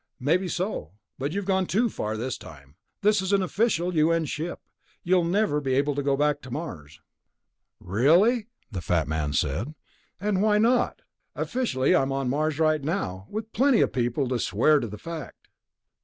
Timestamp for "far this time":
1.87-2.75